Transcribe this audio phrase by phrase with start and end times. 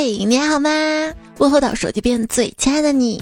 [0.00, 0.70] 嘿，你好吗？
[1.38, 3.20] 问候到手机边最亲爱的你。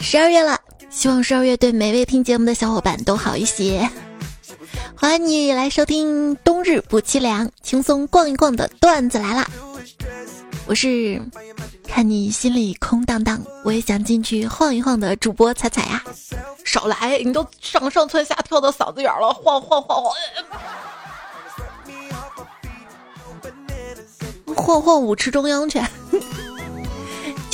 [0.00, 0.58] 十二月了，
[0.90, 3.88] 希望十二月对每位听节目的小伙伴都好一些。
[4.96, 9.48] 欢迎你来收听冬日不凄凉，轻松逛一逛的段子来啦！
[10.66, 11.22] 我是
[11.86, 16.02] 看你心里空荡荡，我也想进去晃一晃的主播彩彩呀。
[16.64, 20.12] 少来，你都上上蹿下跳到嗓子眼了，晃晃晃晃。
[24.56, 25.80] 晃晃舞池中央去。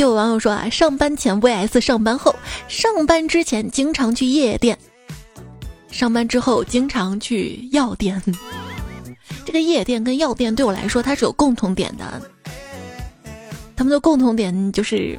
[0.02, 2.34] 就有网友说啊，上班前 vs 上班后，
[2.66, 4.76] 上班之前经常去夜店，
[5.92, 8.20] 上班之后经常去药店。
[9.46, 12.20] 这个夜店跟药店对我来说，它是有共同点的。
[13.76, 15.16] 他们的共同点就是，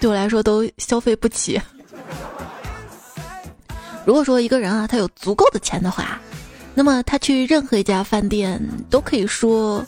[0.00, 1.60] 对我来说都消费不起。
[4.06, 6.18] 如果说一个人啊，他有足够的钱的话，
[6.74, 8.58] 那么他去任何一家饭店
[8.88, 9.84] 都可以说。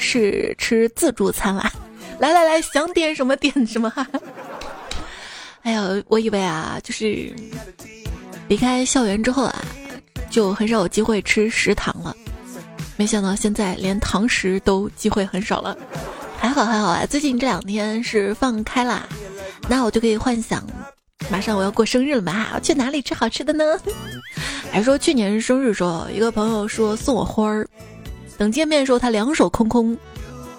[0.00, 1.72] 是吃自助餐了，
[2.18, 3.92] 来来来，想点什么点什么。
[5.62, 7.32] 哎呀，我以为啊，就是
[8.48, 9.62] 离开校园之后啊，
[10.30, 12.16] 就很少有机会吃食堂了。
[12.96, 15.76] 没想到现在连堂食都机会很少了。
[16.38, 19.06] 还好还好啊，最近这两天是放开啦，
[19.68, 20.64] 那我就可以幻想，
[21.30, 23.64] 马上我要过生日了嘛，去哪里吃好吃的呢？
[24.70, 27.66] 还说去年生日时候，一个朋友说送我花儿。
[28.36, 29.96] 等见面的时候，他两手空空，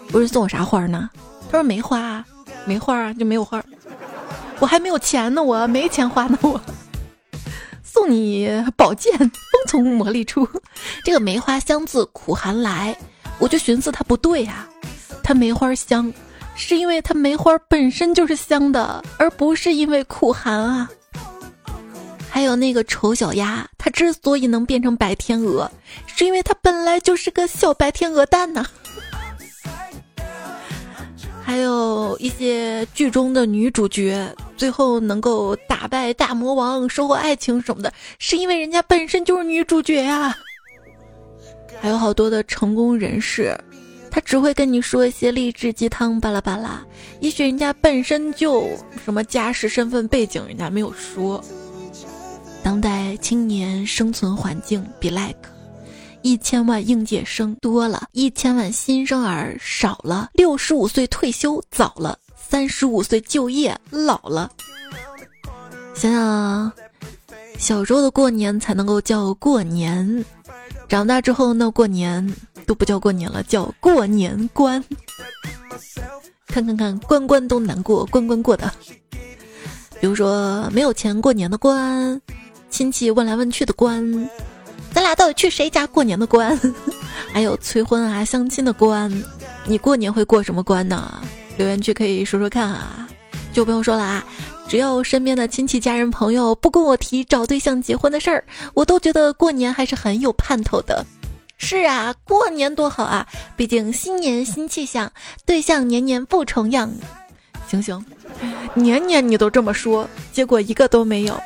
[0.09, 1.09] 不是送我啥花呢？
[1.49, 2.25] 他说没花，啊
[2.65, 3.63] 没花啊，就没有花。
[4.59, 6.61] 我还没有钱呢，我没钱花呢，我
[7.83, 8.47] 送你
[8.77, 9.29] 宝剑，风
[9.67, 10.47] 从魔力出。
[11.03, 12.95] 这个梅花香自苦寒来，
[13.39, 14.67] 我就寻思它不对呀，
[15.23, 16.13] 它梅花香，
[16.55, 20.87] 是因为它梅花本身就是香的，而不是因为苦寒啊。
[22.29, 25.69] 还有那个丑小鸭，它之所以能变成白天鹅，
[26.05, 28.63] 是因为它本来就是个小白天鹅蛋呢。
[31.49, 40.37] 还有一些剧中的女主角，最后能够打败大魔王、收获爱情什么的，是因为人家本身就是女主角呀。
[41.81, 43.57] 还有好多的成功人士，
[44.11, 46.85] 他只会跟你说一些励志鸡汤巴拉巴拉，
[47.19, 48.69] 也许人家本身就
[49.03, 51.43] 什么家世、身份、背景，人家没有说。
[52.61, 55.49] 当代青年生存环境比 like，
[56.21, 64.51] 一千万应届生多了，一千万新生儿少了，六十五岁退休早了，三十五岁就业老了。
[65.95, 66.71] 想想
[67.57, 70.25] 小时候的过年才能够叫过年，
[70.87, 74.83] 长大之后那过年都不叫过年了，叫过年关。
[76.47, 78.71] 看看看，关关都难过，关关过的。
[79.99, 82.21] 比如说没有钱过年的关。
[82.69, 84.29] 亲戚问来问去的关，
[84.93, 86.59] 咱俩到底去谁家过年的关？
[87.31, 89.11] 还有催婚啊、相亲的关，
[89.65, 91.21] 你过年会过什么关呢？
[91.57, 93.07] 留言区可以说说看啊。
[93.51, 94.23] 就不用说了啊，
[94.67, 98.43] 只要身边的亲戚、家人、朋友不跟我提找对象、结婚的事儿，
[98.75, 101.03] 我都觉得过年还是很有盼头的。
[101.57, 105.11] 是啊，过年多好啊，毕竟新年新气象，
[105.45, 106.91] 对象年年不重样。
[107.67, 108.03] 行行，
[108.75, 111.37] 年年你都这么说，结果一个都没有。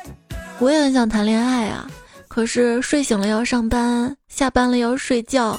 [0.58, 1.90] 我也很想谈恋爱啊，
[2.34, 5.56] 可是睡醒了要上班，下班了要睡觉，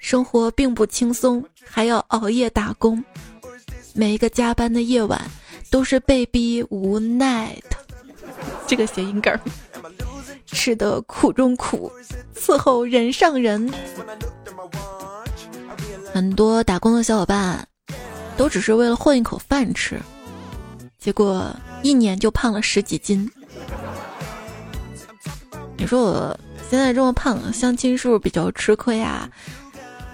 [0.00, 3.04] 生活并不轻松，还要熬夜打工，
[3.92, 5.20] 每一个加班的夜晚
[5.70, 7.76] 都是被逼无奈的。
[8.66, 9.38] 这个谐音梗，
[10.46, 11.92] 吃的苦中苦，
[12.34, 13.70] 伺候人上人。
[16.10, 17.68] 很多打工的小伙伴，
[18.34, 20.00] 都只是为了混一口饭吃，
[20.98, 23.30] 结果一年就胖了十几斤。
[25.84, 26.40] 你说我
[26.70, 29.28] 现在这么胖，相亲是不是比较吃亏啊？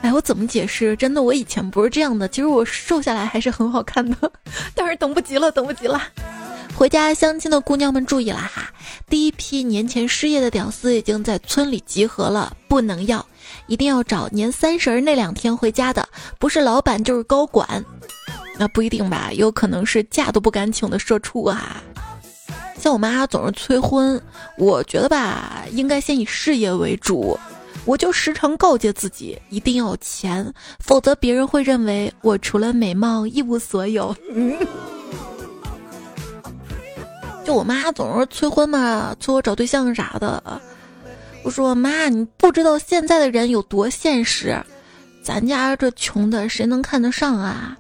[0.03, 0.97] 哎，我怎么解释？
[0.97, 2.27] 真的，我以前不是这样的。
[2.27, 4.33] 其实我瘦下来还是很好看的，
[4.75, 6.03] 但是等不及了，等不及了。
[6.75, 8.69] 回家相亲的姑娘们注意了哈，
[9.09, 13.25] 第一批年前失业的屌丝已经在村里集合了，不能要，
[13.69, 16.09] 一定要找年三十儿那两天回家的，
[16.41, 17.85] 不是老板就是高管。
[18.59, 21.81] 那不一定吧，有可能是假都不敢请的社畜啊。
[22.81, 24.21] 像我妈总是催婚，
[24.57, 27.39] 我觉得吧，应该先以事业为主。
[27.85, 34.15] 我就时常告诫自己，一定要有钱，否则别人会认为我除了美貌一无所有。
[37.45, 40.61] 就我妈总是催婚嘛，催我找对象啥的。
[41.43, 44.63] 我说妈，你不知道现在的人有多现实，
[45.23, 47.77] 咱家这穷的谁能看得上啊？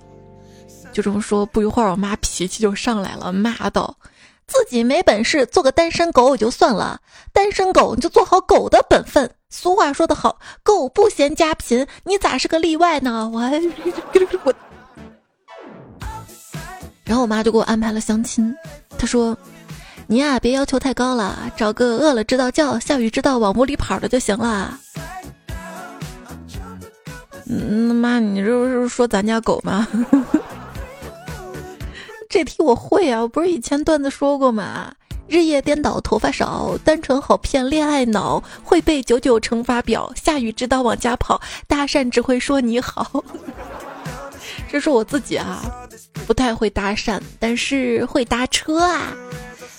[0.92, 3.94] 就这么说，不一会儿我妈脾气就上来了，骂道。
[4.52, 7.00] 自己没本事，做个单身狗也就算了。
[7.32, 9.30] 单身狗，你就做好狗的本分。
[9.48, 13.30] 俗话说得好，狗不嫌家贫，你咋是个例外呢？
[13.32, 13.40] 我
[14.44, 14.52] 我
[17.04, 18.52] 然后我妈就给我安排了相亲，
[18.98, 19.36] 她说
[20.08, 24.78] ：“你呀，别要求太高了，找个饿了知道叫，下雨知道往屋里跑的就行了。”
[27.46, 29.86] 嗯，妈，你这不是说咱家狗吗？
[32.40, 34.94] 这题我会啊，我不是以前段子说过吗？
[35.28, 43.22] 日夜颠倒，头发少，单纯好骗，恋爱脑，会背九九乘法表，下雨知道往家跑，搭讪只会说你好。
[44.72, 45.60] 这是我自己啊，
[46.26, 49.12] 不太会搭讪，但是会搭车啊。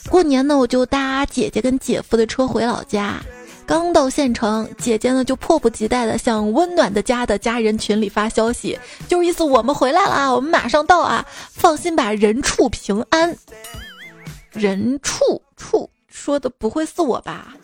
[0.08, 3.20] 过年呢，我就搭姐姐跟姐夫的车回老家。
[3.66, 8.78] 刚到县城，姐姐呢就迫不及待的向温暖的家的家人群里发消息，
[9.08, 13.36] 就是意思我们回来了啊，我们马上到啊，放心吧，人畜平安。
[14.52, 17.56] 人畜畜说的不会是我吧？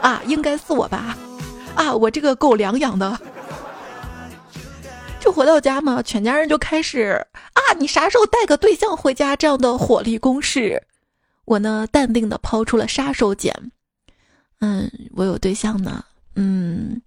[0.00, 1.18] 啊，应该是我吧？
[1.74, 3.18] 啊，我这个狗粮养的。
[5.18, 9.34] 就回到家嘛，全家人就开始啊，你啥时候带个对象回家？
[9.34, 10.80] 这样的火力攻势，
[11.44, 13.52] 我呢淡定的抛出了杀手锏。
[14.60, 16.04] 嗯，我有对象呢。
[16.34, 17.00] 嗯，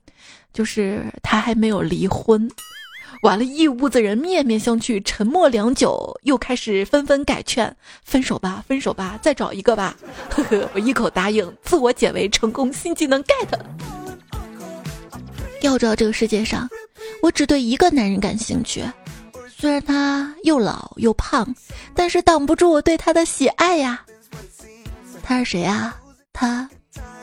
[0.53, 2.49] 就是他还没有离婚。
[3.23, 9.95] 完了，一屋子人面面相觑，沉默良久，又开始纷纷改劝：分手吧，分手吧，再找一个吧。
[10.29, 13.47] 呵呵，我一口答应，自我解围成功，新技能 get。
[15.61, 16.67] 要知道，这个世界上，
[17.21, 18.83] 我只对一个男人感兴趣。
[19.47, 21.53] 虽然他又老又胖，
[21.93, 24.03] 但是挡不住我对他的喜爱呀。
[25.21, 25.95] 他是谁呀？
[26.33, 26.67] 他。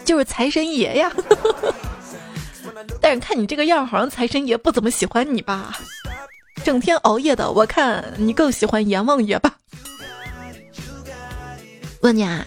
[0.08, 1.12] 就是财神爷呀，
[2.98, 5.78] 但是看你这个样，好像财神爷不怎么喜欢你吧？
[6.64, 9.54] 整天熬夜的，我看你更喜欢阎王爷吧？
[12.00, 12.46] 问你啊，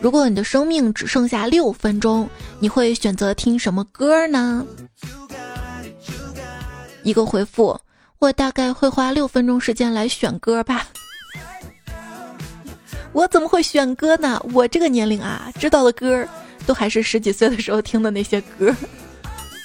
[0.00, 2.26] 如果你的生命只剩下六分钟，
[2.60, 4.66] 你会选择听什么歌呢？
[7.02, 7.78] 一个回复，
[8.20, 10.86] 我大概会花六分钟时间来选歌吧。
[13.12, 14.42] 我怎么会选歌呢？
[14.54, 16.26] 我这个年龄啊，知道的歌。
[16.66, 18.74] 都还是十几岁的时候听的那些歌，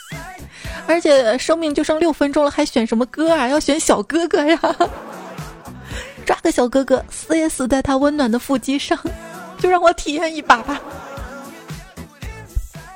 [0.87, 3.47] 而且生命就剩六分钟了，还选什么歌啊？
[3.47, 4.59] 要选小哥哥呀！
[6.25, 8.97] 抓个小哥哥，死也死在他温暖的腹肌上，
[9.57, 10.79] 就让我体验一把吧。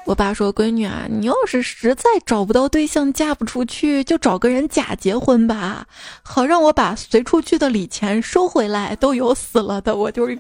[0.06, 5.88] 我爸说：“闺女啊，你要是实在找不到对象，嫁不出去，就找个人假结婚吧，
[6.22, 8.96] 好让我把随出去的礼钱收回来。
[8.98, 10.38] 都有死了的，我就是。”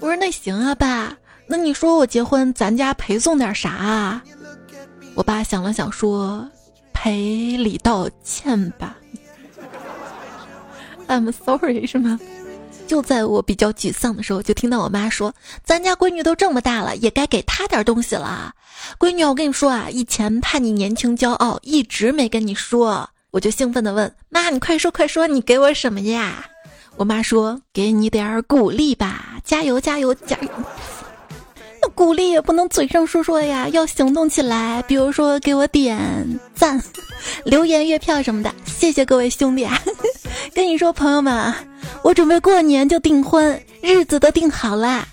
[0.00, 1.14] 我说那行啊，爸，
[1.46, 4.22] 那你说我结婚，咱家陪送点啥啊？
[5.14, 6.48] 我爸想了想说，
[6.94, 8.96] 赔礼道歉吧。
[11.06, 12.18] I'm sorry，是吗？
[12.86, 18.54] 就在我比较沮丧的时候，就听到我妈说，咱家闺女都这么大了，也该给她点东西了。
[18.98, 26.46] 闺女，我跟你说啊，以前怕你年轻骄傲，一直没跟你说，我就兴奋的问妈，你快说快说，你给我什么呀？
[27.00, 30.48] 我妈说：“给你点儿鼓励吧，加油加油加油！
[31.80, 34.82] 那鼓励也不能嘴上说说呀，要行动起来。
[34.82, 35.98] 比如说给我点
[36.54, 36.78] 赞、
[37.42, 38.54] 留言、月票什么的。
[38.66, 39.80] 谢谢各位兄弟啊！
[40.54, 41.54] 跟你说，朋友们，
[42.02, 45.08] 我准备过年就订婚，日子都定好了。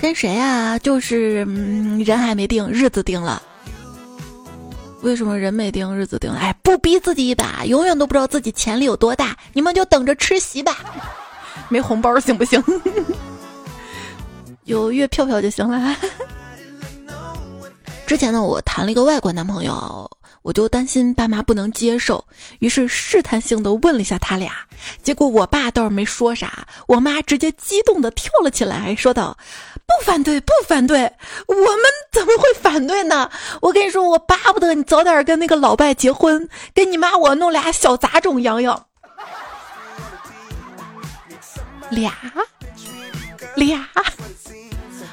[0.00, 0.78] 跟谁啊？
[0.78, 3.42] 就是嗯人还没定，日子定了。”
[5.04, 6.30] 为什么人没定日子定？
[6.32, 9.36] 哎，不逼自己一把，永远都不知道自己潜力有多大。
[9.52, 10.78] 你们就等着吃席吧，
[11.68, 12.62] 没红包行不行？
[14.64, 15.94] 有月票票就行了。
[18.06, 20.10] 之前呢，我谈了一个外国男朋友。
[20.42, 22.22] 我就担心爸妈不能接受，
[22.58, 24.52] 于是试探性的问了一下他俩，
[25.02, 29.34] 结果我爸倒是没说啥，我妈直接激动的跳了起来，说道
[29.86, 31.12] ：“不反对，不反对，
[31.46, 33.30] 我们怎么会反对呢？
[33.60, 38.86] 我跟你说，我巴不得你早点跟那个老拜结婚，给你妈我弄俩小杂种养养。”
[41.90, 42.12] 俩，
[43.54, 43.88] 俩，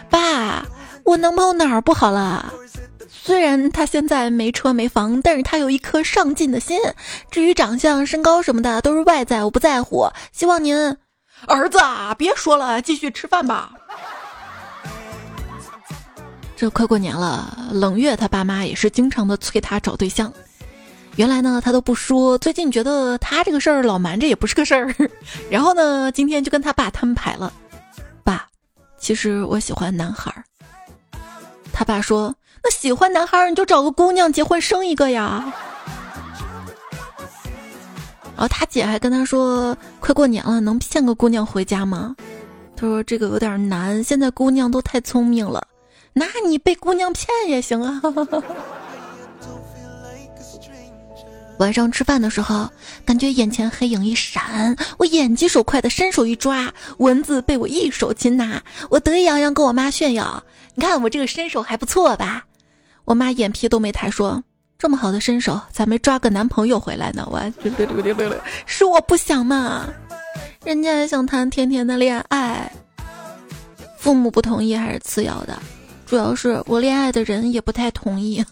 [0.09, 0.65] 爸，
[1.03, 2.51] 我男朋友哪儿不好了？
[3.09, 6.79] 虽然他现在没车没房，但是他有一颗上进的心。
[7.29, 10.09] 至于长相、身高什么的，都是外在，我不在乎。
[10.31, 10.97] 希望您，
[11.45, 13.73] 儿子啊，别说了，继续吃饭吧。
[16.61, 20.31] 这快过年了，冷月他爸妈也是经常的催他找对象。
[21.15, 24.95] 原来呢，他都不说，最近觉得他这个事儿老瞒着也不是个事儿。
[25.49, 27.51] 然后呢，今天就跟他爸摊牌了，
[28.23, 28.45] 爸，
[28.99, 30.43] 其实我喜欢男孩儿。
[31.73, 32.31] 他爸说。
[32.63, 35.51] 那喜欢男孩你就找个姑娘结婚生一个呀。
[38.35, 42.15] 然后他姐还跟他说：“快过年了，能骗个姑娘回家吗？”
[42.77, 45.65] 他说：“这个有点难，现在姑娘都太聪明了。
[46.13, 48.01] 那你被姑娘骗也行啊。
[51.59, 52.67] ”晚上吃饭的时候，
[53.05, 58.59] 感觉眼前黑影一闪，我眼疾手快的伸手一抓，蚊子被我一手擒拿。
[58.89, 62.43] 我得意洋洋跟我妈炫耀：“你看我这个身手还不错吧？”
[63.05, 64.43] 我妈眼皮都没抬，说
[64.79, 67.39] ：“这么好的身手，咋没抓个男朋友回来呢？”我
[68.65, 69.87] 是我不想嘛，
[70.65, 72.71] 人家也想谈甜甜的恋爱，
[73.99, 75.61] 父母不同意还是次要的，
[76.11, 78.43] 主要是我恋爱的人也不太同意。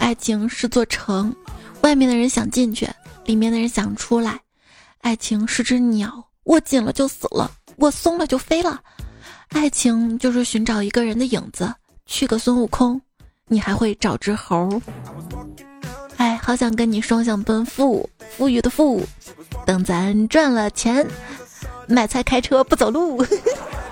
[0.00, 1.32] 爱情是座城。
[1.82, 2.88] 外面的人想进去，
[3.24, 4.36] 里面的人想出来。
[5.00, 6.12] 爱情是只鸟，
[6.46, 8.80] 握紧了就死了，握松了就飞了。
[9.50, 11.72] 爱情就是寻找一个人的影子，
[12.04, 13.00] 去个孙悟空，
[13.46, 14.82] 你还会找只猴。
[16.16, 19.06] 哎，好想跟你双向奔赴，富裕的富，
[19.64, 21.06] 等咱赚了钱，
[21.86, 23.24] 买菜开车不走路，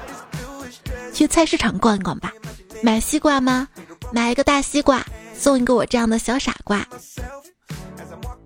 [1.16, 2.30] 去菜市场逛一逛吧。
[2.82, 3.66] 买西瓜吗？
[4.12, 5.02] 买一个大西瓜，
[5.34, 6.86] 送一个我这样的小傻瓜。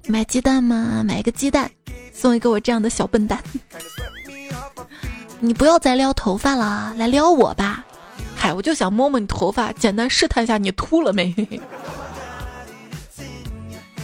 [0.07, 1.03] 买鸡蛋吗？
[1.05, 1.69] 买一个鸡蛋，
[2.15, 3.43] 送一个我这样的小笨蛋。
[5.41, 7.85] 你不要再撩头发了，来撩我吧。
[8.37, 11.35] 嗨，我就想摸摸你头发，简单试探一下你秃了没。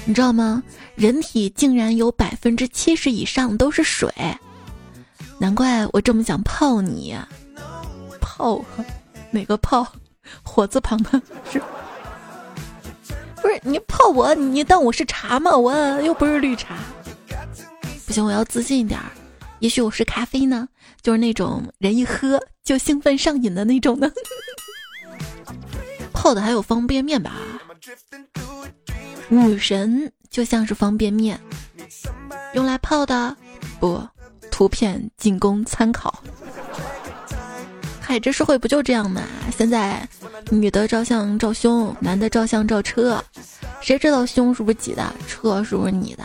[0.05, 0.61] 你知道吗？
[0.97, 4.13] 人体竟然有百分之七十以上都是水，
[5.39, 7.17] 难怪我这么想泡你。
[8.37, 8.62] 泡？
[9.31, 9.87] 哪个泡？
[10.43, 11.59] 火字旁的是。
[13.40, 15.57] 不是你泡我，你当我是茶吗？
[15.57, 16.76] 我又不是绿茶。
[18.07, 19.07] 不行，我要自信一点儿。
[19.61, 20.69] 也许我是咖啡呢，
[21.00, 24.12] 就是那种人一喝就兴奋上瘾的那种呢。
[26.12, 27.33] 泡的还有方便面吧？
[29.28, 31.40] 女神就像是方便面，
[32.52, 33.35] 用来泡的
[33.81, 34.07] 不？
[34.50, 36.23] 图片仅供参考。
[38.09, 39.21] 嗨，这社会不就这样吗？
[39.57, 40.09] 现在
[40.49, 43.21] 女的照相照胸，男的照相照车，
[43.81, 46.23] 谁知道胸是不是挤的，车是不是你的？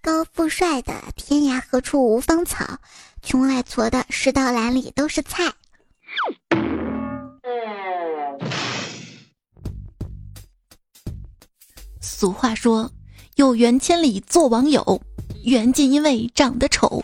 [0.00, 2.64] 高富帅的天涯何处无芳草，
[3.24, 5.52] 穷矮矬的世道栏里都是菜。
[12.00, 12.88] 俗话说，
[13.34, 15.02] 有缘千里做网友，
[15.42, 17.02] 缘尽因为长得丑。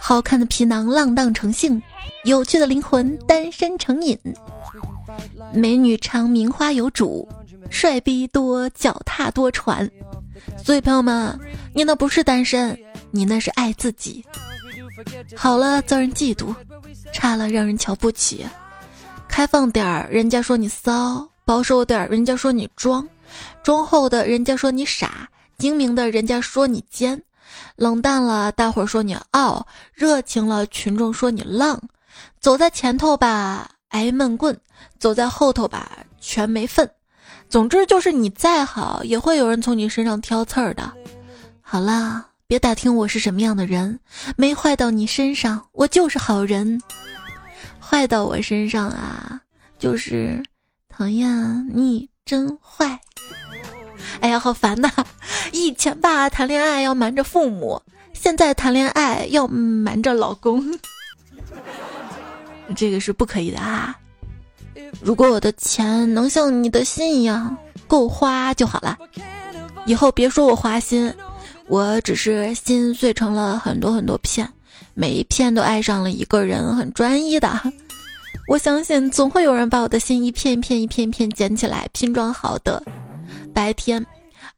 [0.00, 1.80] 好看的皮囊浪荡成性，
[2.24, 4.18] 有趣的灵魂单身成瘾。
[5.52, 7.26] 美女常名花有主，
[7.70, 9.88] 帅逼多脚踏多船。
[10.62, 11.38] 所以朋友们，
[11.74, 12.78] 你那不是单身，
[13.10, 14.24] 你那是爱自己。
[15.36, 16.54] 好了遭人嫉妒，
[17.12, 18.44] 差了让人瞧不起。
[19.28, 23.02] 开放点儿，人家说你骚；保守点儿，人家说你装；
[23.62, 25.08] 忠厚的人家说你傻；
[25.56, 27.20] 精明的人家说你奸。
[27.76, 31.80] 冷淡了，大伙儿说你傲；热情了，群众说你浪。
[32.40, 34.54] 走在前头吧，挨闷棍；
[34.98, 36.90] 走在后头吧，全没份。
[37.48, 40.92] 总之就是你再好，也会有人从你身上挑刺儿的。
[41.60, 44.00] 好啦，别打听我是什么样的人，
[44.36, 46.80] 没坏到你身上，我就是好人。
[47.80, 49.40] 坏到我身上啊，
[49.78, 50.42] 就是
[50.88, 53.00] 讨厌你真坏。
[54.20, 54.90] 哎呀，好烦呐！
[55.52, 57.80] 以前吧，谈恋爱要瞒着父母，
[58.12, 60.78] 现在谈恋爱要瞒着老公，
[62.76, 63.96] 这个是不可以的啊！
[65.00, 67.56] 如果我的钱能像你的心一样
[67.86, 68.96] 够花就好了，
[69.86, 71.12] 以后别说我花心，
[71.66, 74.48] 我只是心碎成了很多很多片，
[74.94, 77.60] 每一片都爱上了一个人，很专一的。
[78.48, 82.82] 我相信总会有人把我的心一片一片一片一片捡起来拼装好的。
[83.52, 84.04] 白天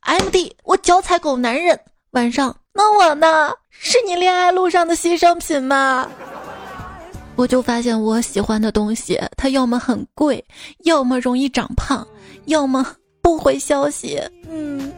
[0.01, 1.77] ，M D，我脚踩狗男人；
[2.13, 3.51] 晚上，那我呢？
[3.71, 6.07] 是你恋爱路上的牺牲品吗？
[7.41, 10.45] 我就发现我喜欢的东西，它要么很贵，
[10.85, 12.07] 要么容易长胖，
[12.45, 12.87] 要么
[13.23, 14.21] 不回消息。
[14.47, 14.93] 嗯，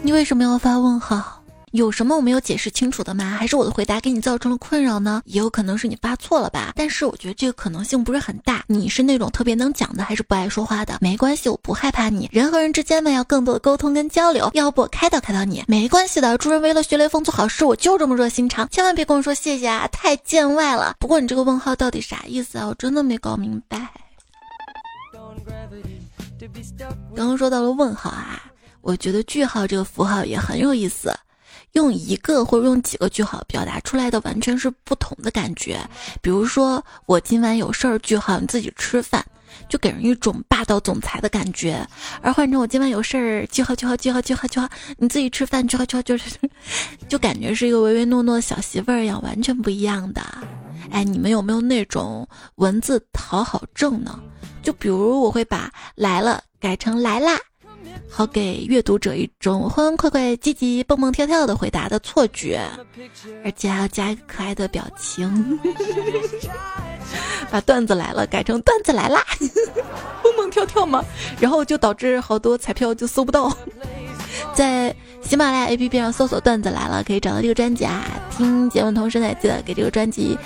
[0.00, 1.35] 你为什么要发问号？
[1.76, 3.36] 有什么我没有解释清楚的吗？
[3.38, 5.22] 还是我的回答给你造成了困扰呢？
[5.26, 6.72] 也有可能是你发错了吧。
[6.74, 8.64] 但是我觉得这个可能性不是很大。
[8.66, 10.98] 你是那种特别能讲的，还是不爱说话的？
[11.00, 12.28] 没关系，我不害怕你。
[12.32, 14.50] 人和人之间呢，要更多的沟通跟交流。
[14.54, 16.38] 要不我开导开导你，没关系的。
[16.38, 18.68] 助人为乐，学雷锋，做好事，我就这么热心肠。
[18.70, 20.96] 千万别跟我说谢谢啊，太见外了。
[20.98, 22.66] 不过你这个问号到底啥意思啊？
[22.66, 23.90] 我真的没搞明白。
[27.14, 28.42] 刚刚说到了问号啊，
[28.80, 31.12] 我觉得句号这个符号也很有意思。
[31.76, 35.78] 用一个或者用几个句号表达出来的完全是不同的感觉。
[36.22, 39.22] 比如说，我今晚有事儿，句号你自己吃饭，
[39.68, 41.86] 就给人一种霸道总裁的感觉；
[42.22, 44.66] 而换成我今晚有事儿，句号句号句号句号句号
[44.96, 46.30] 你自己吃饭，句号句号就是，
[47.08, 50.22] 就感觉是一个唯唯诺诺的小媳妇儿一样，完全不一样的。
[50.90, 54.18] 哎，你们有没有那种文字讨好症呢？
[54.62, 57.38] 就比如我会把来了改成来啦，
[58.08, 62.60] 好给阅读者一种欢欢快快、积极蹦蹦跳跳的回答的错觉，
[63.44, 65.58] 而且还要加一个可爱的表情，
[67.50, 69.24] 把段子来了改成段子来啦，
[70.22, 71.04] 蹦蹦跳跳嘛，
[71.40, 73.52] 然后就导致好多彩票就搜不到，
[74.54, 74.94] 在。
[75.22, 78.04] 喜马拉雅 APP 上搜索“段子来了”，可以找到这个专辑啊。
[78.30, 80.38] 听节目同时呢，记得给这个专辑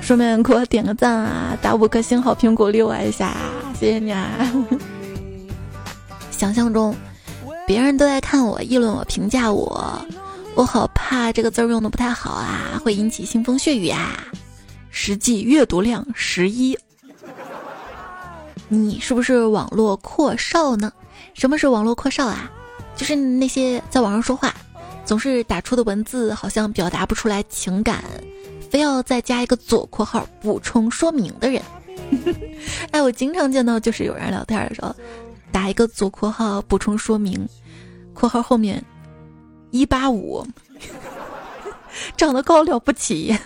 [0.00, 3.34] 顺便给我点个赞啊，打五颗星好评鼓励我一下，
[3.74, 4.30] 谢谢你啊！
[6.42, 6.92] 想象中，
[7.68, 10.04] 别人都在看我、议论我、评价我，
[10.56, 14.26] 我好怕这个字儿用的不太好啊，会引起腥风血雨啊。
[14.90, 16.76] 实际阅读量十一，
[18.66, 20.92] 你是不是网络阔少呢？
[21.32, 22.50] 什么是网络阔少啊？
[22.96, 24.52] 就是那些在网上说话，
[25.04, 28.02] 总是打出的文字好像表达不出来情感，
[28.68, 31.62] 非要再加一个左括号补充说明的人。
[32.90, 34.94] 哎，我经常见到，就是有人聊天的时候，
[35.52, 37.46] 打一个左括号补充说明，
[38.14, 38.82] 括号后面
[39.70, 40.44] 一八五，
[42.16, 43.36] 长得高了不起，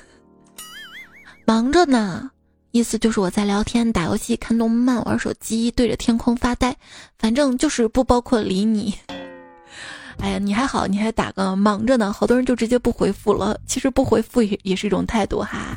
[1.44, 2.30] 忙着呢，
[2.70, 6.76] 意思就是我在聊天、打游戏、看动漫、玩手机、对着天空发呆，
[7.18, 8.94] 反正就是不包括理你。
[10.18, 13.60] 哎呀，你还好，你还打个忙着呢，好多人就直接不回复了。
[13.66, 15.76] 其实不回复也也是一种态度哈。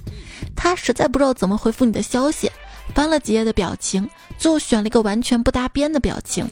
[0.55, 2.50] 他实在不知道怎么回复你的消息，
[2.93, 6.50] 翻了几页的表情，最后选了一个完全不搭边的表情。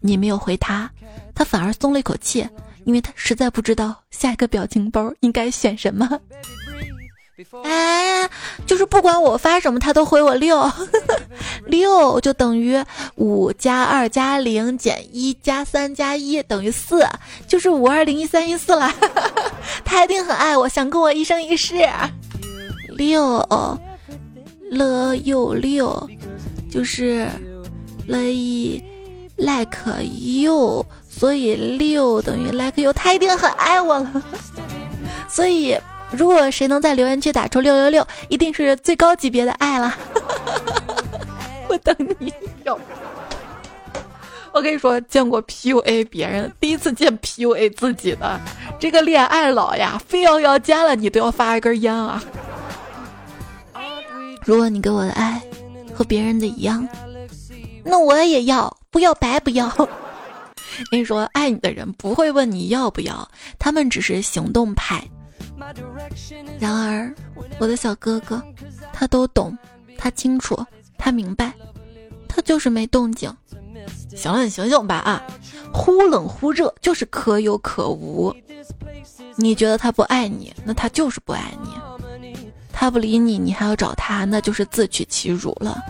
[0.00, 0.90] 你没有回他，
[1.34, 2.46] 他反而松了一口气，
[2.84, 6.20] 因为他实在不知道下一个表情包应该选什么。
[7.64, 8.28] 哎，
[8.66, 10.70] 就是不管我发什么，他都回我六，
[11.66, 12.80] 六就等于
[13.16, 17.04] 五加二加零减一加三加一等于四，
[17.48, 18.92] 就是五二零一三一四了。
[19.84, 21.88] 他一定很爱我，想跟我一生一世。
[22.88, 23.38] 六
[24.72, 26.08] 了又六，
[26.70, 27.28] 就是
[28.06, 28.82] 了一
[29.36, 34.22] like you，所以六等于 like you，他一定很爱我了，
[35.28, 35.78] 所以。
[36.14, 39.96] 如果谁能在留言区打出六六六，一定是最高级别的爱了。
[41.70, 42.30] 我等你
[42.64, 42.78] 哟。
[44.52, 48.38] 我跟你说，见过 PUA 别人，第一次见 PUA 自己的。
[48.78, 52.22] 这个恋爱脑呀，非要要加了你都要发一根烟啊。
[54.44, 55.40] 如果你给我的爱
[55.94, 56.86] 和别人的一样，
[57.84, 59.68] 那我也要，不要白不要。
[60.90, 63.28] 跟你说，爱你的人不会问你要不要，
[63.58, 65.06] 他们只是行动派。
[66.58, 67.14] 然而，
[67.58, 68.42] 我的小哥哥，
[68.92, 69.56] 他都懂，
[69.98, 70.58] 他清楚，
[70.98, 71.52] 他明白，
[72.28, 73.34] 他就是没动静。
[74.16, 75.22] 行了，你醒醒吧啊！
[75.72, 78.34] 忽冷忽热就是可有可无。
[79.36, 81.70] 你觉得他不爱你，那他就是不爱你。
[82.82, 85.80] 他不理你，你还要找他，那就是自取其辱了。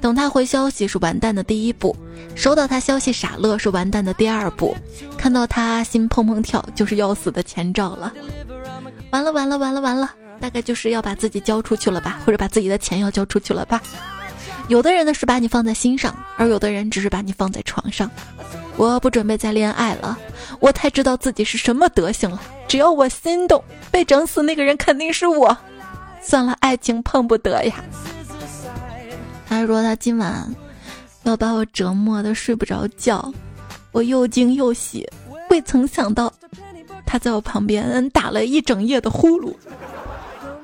[0.00, 1.96] 等他回消息是完蛋的第一步，
[2.36, 4.76] 收到他消息傻乐是完蛋的第二步，
[5.18, 8.12] 看到他心砰砰跳就是要死的前兆了。
[9.10, 13.82] 完了完了完了完了，大概就是要把自己交出去了吧，或者把自己的钱要交出去了吧。
[14.68, 18.08] 有的人呢是把你放在心上，而有的人只是把你放在床上。
[18.76, 20.16] 我不准备再恋爱了，
[20.60, 22.40] 我太知道自己是什么德行了。
[22.68, 25.58] 只要我心动，被整死那个人肯定是我。
[26.26, 27.84] 算了，爱情碰不得呀。
[29.48, 30.52] 他说他今晚
[31.22, 33.32] 要把我折磨的睡不着觉，
[33.92, 35.08] 我又惊又喜，
[35.50, 36.32] 未曾想到。
[37.06, 39.54] 他在我旁边打了一整夜的呼噜。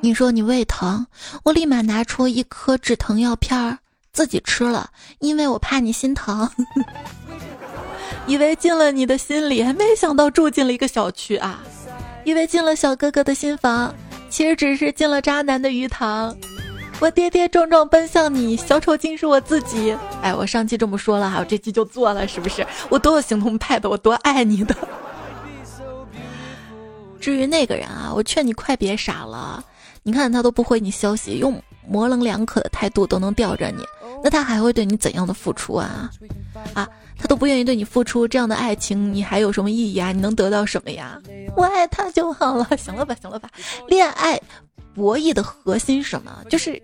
[0.01, 1.07] 你说你胃疼，
[1.45, 3.79] 我立马拿出一颗止疼药片儿
[4.13, 6.51] 自己吃了，因为我怕你心疼。
[8.27, 11.63] 以为进了你的心里，没想到住进了一个小区啊！
[12.25, 13.95] 以为进了小哥哥的新房，
[14.33, 16.35] 其实只是进了渣男的鱼塘。
[17.01, 19.95] 我跌跌撞撞奔向你，小丑竟是我自己。
[20.23, 22.67] 哎，我上期这么说了，我这期就做了，是不是？
[22.89, 24.75] 我多有行动派的，我多爱你的。
[27.21, 29.63] 至于那个人啊，我劝你快别傻了。
[30.03, 33.85] 你看他都不回你消息，用模棱两可的态度都能吊着你，
[34.23, 36.11] 那他还会对你怎样的付出啊？
[36.75, 40.13] 啊，他都不愿意对你付出，这样的爱情你还有什么意义啊？
[40.13, 41.21] 你能得到什么呀？
[41.57, 42.69] 我爱他就好了。
[42.79, 43.49] 行了吧，行了吧。
[43.89, 44.41] 恋爱
[44.95, 46.45] 博弈的核心什么？
[46.49, 46.81] 就是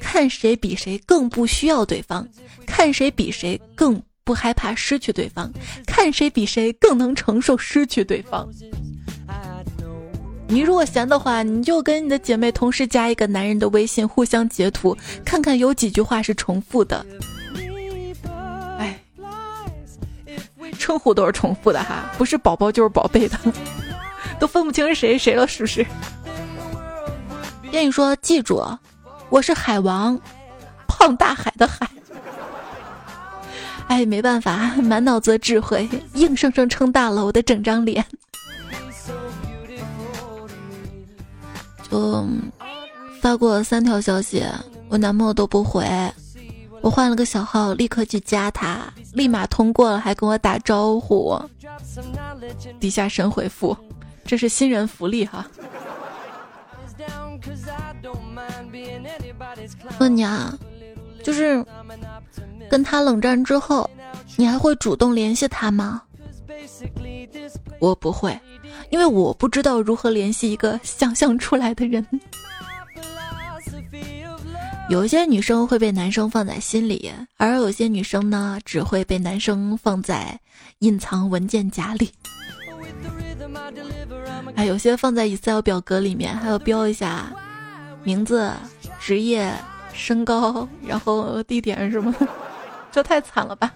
[0.00, 2.26] 看谁比谁更不需要对方，
[2.66, 5.52] 看谁比谁更不害怕失去对方，
[5.86, 8.48] 看谁比谁更能承受失去对方。
[10.50, 17.04] 你如果闲的话，你就跟你的姐妹同时加一个男人的微信，互相截图，看看有几句话是重复的。
[18.78, 18.98] 哎，
[20.78, 23.38] 称呼都是重复的哈，不是宝宝就是宝贝的，
[24.40, 25.84] 都分不清是谁谁了，是不是？
[27.70, 28.64] 跟你说，记住，
[29.28, 30.18] 我是海王，
[30.86, 31.86] 胖大海的海。
[33.88, 38.02] 哎，没办法，满脑子智慧，硬生生撑大了我的整张脸。
[41.90, 42.26] 就
[43.20, 44.44] 发过三条消息，
[44.88, 45.84] 我男朋友都不回。
[46.80, 51.36] 我换了个小号，立刻去加他，立马通过了，还跟我打招呼。
[52.78, 53.76] 底下神回复，
[54.24, 55.44] 这是新人福利哈。
[59.98, 60.56] 问你啊，
[61.24, 61.64] 就是
[62.70, 63.90] 跟他冷战之后，
[64.36, 66.02] 你还会主动联系他吗？
[67.80, 68.38] 我不会，
[68.90, 72.04] 因为我不知道如何联系一个想象出来的人。
[74.88, 80.40] 有一些女生会被男生放在心里，而有些女生呢，只会被男生放在
[80.78, 82.10] 隐藏文件夹里。
[84.56, 87.30] 哎有些放在 Excel 表格里面，还要标一下
[88.02, 88.50] 名字、
[88.98, 89.52] 职业、
[89.92, 92.14] 身高，然后地点什么，
[92.90, 93.70] 这太惨了吧！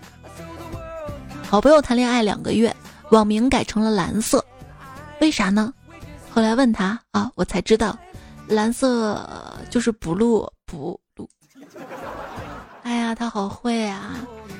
[1.46, 2.74] 好朋友谈恋爱两个月，
[3.10, 4.42] 网名改成了蓝色，
[5.22, 5.72] 为啥呢？
[6.34, 7.96] 后来问他啊，我才知道，
[8.48, 9.24] 蓝色
[9.70, 10.50] 就是 blue。
[10.66, 11.28] 不录。
[12.82, 14.16] 哎呀，他好会啊！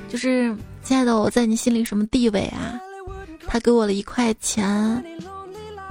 [0.09, 2.79] 就是亲爱的，我在你心里什么地位啊？
[3.48, 5.03] 他给我了一块钱，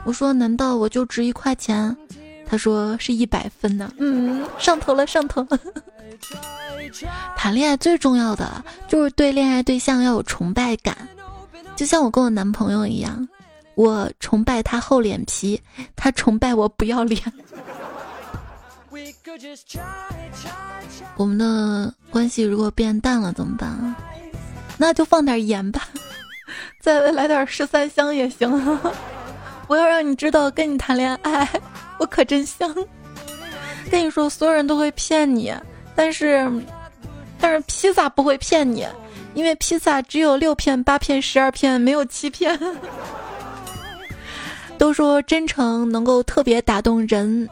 [0.06, 1.98] 我说难道我就值一块钱？
[2.48, 3.92] 他说是一百分呢。
[3.98, 5.60] 嗯，上头了，上头了。
[7.36, 10.96] 谈恋爱最重要的就是对恋爱对象要有崇拜感，
[11.76, 13.28] 就像我跟我男朋友一样，
[13.82, 15.60] 我崇拜他厚脸皮，
[15.96, 17.20] 他崇拜我不要脸。
[21.18, 23.96] 我们的关系如果变淡了怎么办？
[24.78, 25.82] 那就放点盐吧，
[26.80, 28.48] 再来点十三香也行。
[29.66, 31.50] 我要让你知道，跟你谈恋爱
[31.98, 32.72] 我可真香。
[33.90, 35.52] 跟你说，所有人都会骗你，
[35.96, 36.48] 但是，
[37.40, 38.86] 但是披萨不会骗你，
[39.34, 42.60] 因为披萨只有六片、八片、十二片，没有七片。
[44.82, 47.48] 都说真诚能够特别打动人。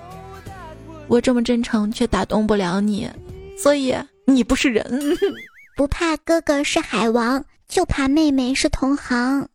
[1.08, 3.08] 我这么真诚，却打动不了你，
[3.56, 4.84] 所以你不是人。
[5.78, 9.48] 不怕哥哥是海王，就怕妹妹是同行。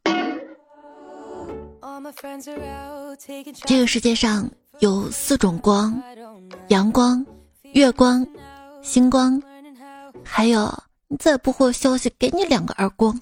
[3.67, 6.01] 这个世界上有四种光：
[6.69, 7.27] 阳光、
[7.73, 8.25] 月光、
[8.83, 9.43] 星光，
[10.23, 10.73] 还有
[11.09, 13.21] 你再不回消息，给你两个耳光。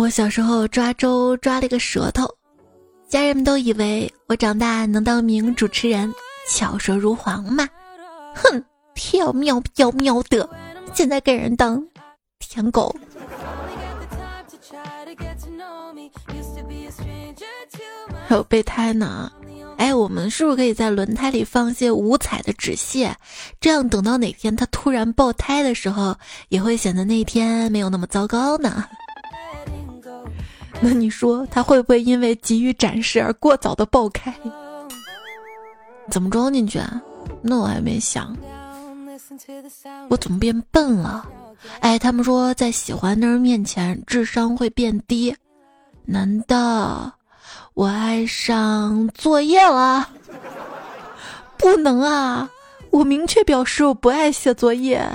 [0.00, 2.26] 我小时候抓周抓了个舌头。
[3.06, 6.10] 家人们都以为我长大能当名主持人，
[6.48, 7.68] 巧舌如簧嘛。
[8.34, 10.48] 哼，飘喵飘喵的，
[10.94, 11.86] 现在给人当
[12.38, 12.96] 舔狗。
[18.26, 19.30] 还有备胎呢，
[19.76, 23.14] 哎，我们是不是可以在轮胎里放些五彩的纸屑？
[23.60, 26.16] 这样等到哪天它突然爆胎的时候，
[26.48, 28.82] 也会显得那天没有那么糟糕呢？
[30.82, 34.34] 那你说他会不会因为急于展示而过早的爆开？
[36.10, 37.00] 怎么装进去啊？
[37.42, 38.36] 那我还没想。
[40.08, 41.28] 我怎么变笨了？
[41.80, 45.34] 哎，他们说在喜欢的人面前智商会变低，
[46.06, 47.12] 难道
[47.74, 50.08] 我爱上作业了？
[51.58, 52.50] 不能啊！
[52.90, 55.06] 我明确表示我不爱写作业。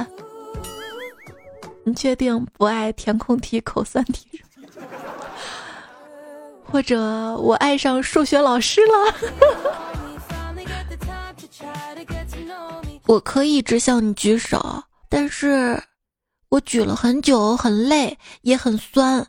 [1.84, 4.42] 你确定不爱填空题、口算题？
[6.76, 9.16] 或者我爱上数学老师了，
[13.08, 15.82] 我可以一直向你举手，但是
[16.50, 19.26] 我举了很久，很累，也很酸，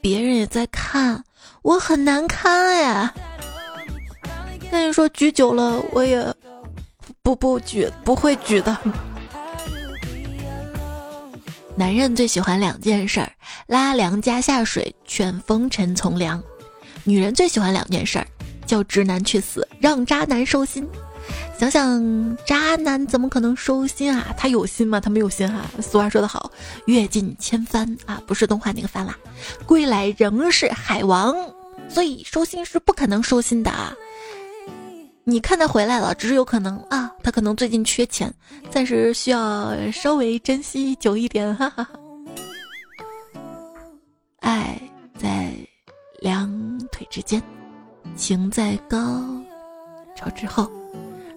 [0.00, 1.22] 别人也在看，
[1.60, 3.12] 我很难堪哎。
[4.70, 6.34] 跟你说举久了，我也
[7.22, 8.74] 不不举，不会举的。
[11.78, 13.30] 男人最喜欢两件事儿：
[13.66, 16.42] 拉良家下水，劝风尘从良。
[17.04, 18.26] 女人最喜欢两件事儿：
[18.64, 20.88] 叫直男去死，让渣男收心。
[21.58, 24.34] 想想渣男怎么可能收心啊？
[24.38, 24.98] 他有心吗？
[24.98, 25.66] 他没有心哈。
[25.82, 26.50] 俗话说得好，
[26.86, 29.14] 阅尽千帆啊，不是动画那个帆啦。
[29.66, 31.36] 归来仍是海王，
[31.90, 33.92] 所以收心是不可能收心的啊。
[35.28, 38.32] 你看他回来了，只是有可能啊，他可能最近缺钱，
[38.70, 41.88] 暂时需要稍微珍惜久一点，哈哈。
[44.38, 44.80] 爱
[45.18, 45.52] 在
[46.20, 47.42] 两腿之间，
[48.14, 49.20] 情在高
[50.14, 50.70] 潮之后，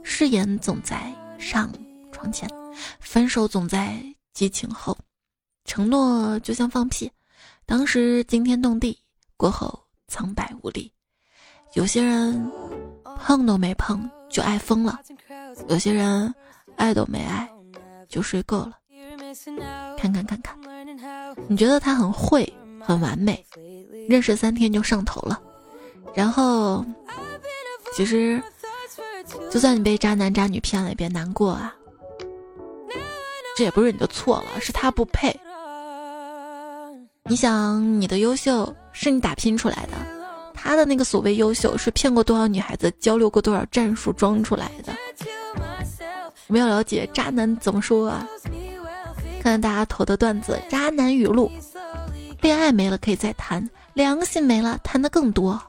[0.03, 1.67] 誓言总在上
[2.11, 2.47] 床前，
[2.99, 3.99] 分手总在
[4.35, 4.95] 激情后，
[5.65, 7.11] 承诺就像放屁，
[7.65, 8.99] 当时惊天动地，
[9.35, 10.93] 过后苍白无力。
[11.73, 12.39] 有些人。
[13.25, 14.99] 碰都没碰就爱疯了，
[15.67, 16.33] 有些人
[16.75, 17.47] 爱都没爱
[18.07, 18.73] 就睡够了。
[19.97, 20.57] 看看看看，
[21.47, 22.51] 你觉得他很会，
[22.81, 23.45] 很完美，
[24.07, 25.39] 认识三天就上头了，
[26.15, 26.83] 然后，
[27.95, 28.41] 其实，
[29.51, 31.75] 就算你被渣男渣女骗了，也别难过啊，
[33.55, 35.37] 这也不是你的错了，是他不配。
[37.25, 40.18] 你想，你的优秀是你打拼出来的，
[40.61, 44.93] 他的那个所谓优秀是骗过多少女孩子，交流过多少战术装出来的。
[46.47, 48.27] 我们要了解渣男怎么说啊？
[49.41, 51.49] 看看大家投的段子，渣男语录：
[52.41, 55.59] 恋爱没了可以再谈，良心没了谈的更多。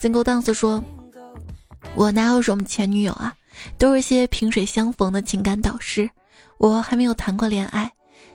[0.00, 0.82] Single Dance 说
[1.96, 3.34] ：“我哪有什么前女友啊，
[3.76, 6.08] 都是些萍水相逢的情感导师。
[6.58, 7.90] 我还没有谈过恋爱。”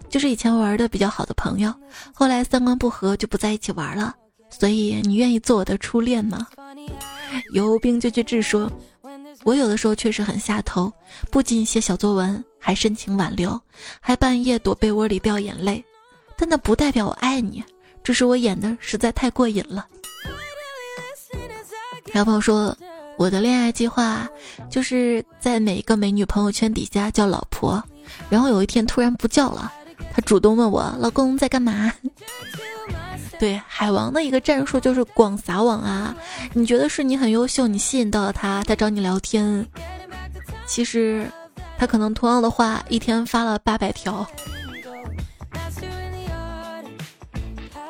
[0.09, 1.73] 就是以前玩的比较好的朋友，
[2.13, 4.15] 后来三观不合就不在一起玩了。
[4.49, 6.47] 所以你愿意做我的初恋吗？
[7.53, 8.41] 有病就去治。
[8.41, 8.71] 说，
[9.43, 10.91] 我有的时候确实很下头，
[11.29, 13.59] 不仅写小作文，还深情挽留，
[13.99, 15.83] 还半夜躲被窝里掉眼泪。
[16.37, 17.63] 但那不代表我爱你，
[18.03, 19.85] 只是我演的实在太过瘾了。
[22.13, 22.75] 小朋友说，
[23.17, 24.27] 我的恋爱计划
[24.69, 27.83] 就是在每一个美女朋友圈底下叫老婆，
[28.29, 29.71] 然后有一天突然不叫了。
[30.13, 31.91] 他主动问我：“老公在干嘛？”
[33.39, 36.15] 对海王的一个战术就是广撒网啊！
[36.53, 39.65] 你觉得是你很优秀，你吸引到了他，他找你聊天。
[40.65, 41.29] 其实，
[41.77, 44.25] 他可能同样的话一天发了八百条。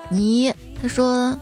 [0.10, 1.38] 你他说，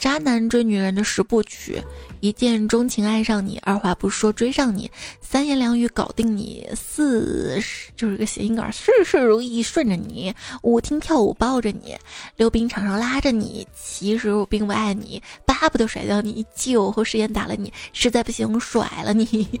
[0.00, 1.82] 渣男追女人的十部曲。
[2.22, 4.88] 一见钟情爱上你，二话不说追上你，
[5.20, 7.60] 三言两语搞定你，四
[7.96, 10.32] 就是个谐音梗，事事如意顺着你，
[10.62, 11.98] 舞厅跳舞抱着你，
[12.36, 19.24] 溜冰场上拉着你，其实我并不爱你，巴不得甩掉你，酒后誓言打了你，实在不行甩了你。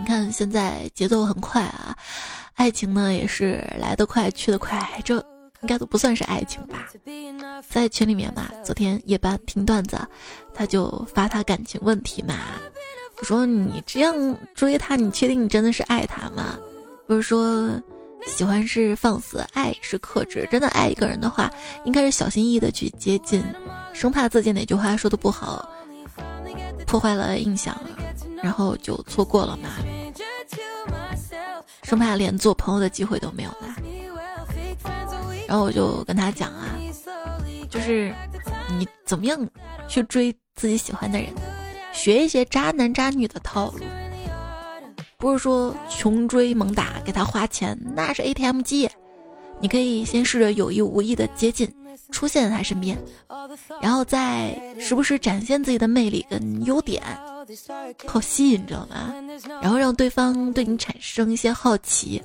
[0.00, 1.96] 你看现在节奏很快啊，
[2.54, 5.24] 爱情呢也是来得快去得快，这。
[5.62, 6.88] 应该都不算是爱情吧，
[7.68, 9.98] 在群里面嘛，昨天夜班听段子，
[10.54, 12.34] 他就发他感情问题嘛。
[13.18, 14.14] 我说你这样
[14.54, 16.58] 追他，你确定你真的是爱他吗？
[17.06, 17.70] 不是说
[18.26, 20.48] 喜欢是放肆，爱是克制。
[20.50, 21.50] 真的爱一个人的话，
[21.84, 23.44] 应该是小心翼翼的去接近，
[23.92, 25.68] 生怕自己哪句话说的不好，
[26.86, 27.78] 破坏了印象，
[28.42, 29.68] 然后就错过了嘛。
[31.82, 33.76] 生怕连做朋友的机会都没有嘛。
[35.50, 36.78] 然后我就跟他讲啊，
[37.68, 38.14] 就是
[38.78, 39.36] 你怎么样
[39.88, 41.28] 去追自己喜欢的人，
[41.92, 43.80] 学一些渣男渣女的套路，
[45.18, 48.88] 不是说穷追猛打给他花钱，那是 ATM 机。
[49.60, 51.68] 你可以先试着有意无意的接近，
[52.12, 52.96] 出现在他身边，
[53.82, 57.02] 然后再时不时展现自己的魅力跟优点，
[58.06, 59.12] 靠吸引，知道吗？
[59.60, 62.22] 然后让对方对你产生一些好奇。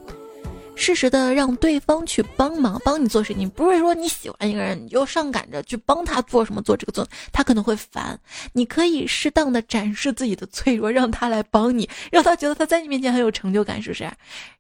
[0.75, 8.19] 适时的让对方去帮忙，帮你做事情，不是说你喜欢一个人你就上赶着去帮他做什么做这个做，他可能会烦。
[8.53, 14.09] 你可以适当的展示自己的脆弱，让他来帮你，让他觉得他在你面前很有成就感，是不是？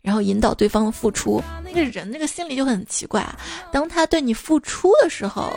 [0.01, 3.23] 然后引导对方的付出，那个人那个心里就很奇怪。
[3.71, 5.53] 当他对你付出的时候，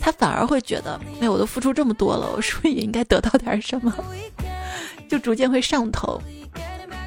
[0.00, 3.94] 他反而会觉得，哎，我都付出这么多了，我是不是也应该得到点什么？
[5.08, 6.20] 就逐渐会上头，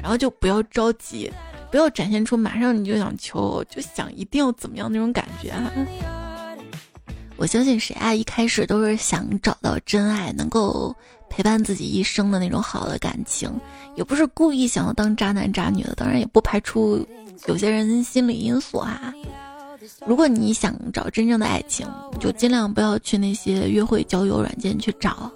[0.00, 1.30] 然后就不要着急。
[1.70, 5.54] 不要展现出马上你就想求，就想一定要怎么样那种感觉。
[7.36, 10.94] 我相信谁啊，一开始都是想找到真爱，能够
[11.30, 13.50] 陪伴自己一生的那种好的感情，
[13.94, 15.94] 也不是故意想要当渣男渣女的。
[15.94, 17.06] 当然，也不排除
[17.46, 19.14] 有些人心理因素啊。
[20.04, 25.30] 如果你想找真正的爱情，就尽量不要去那些约会交友软件去找。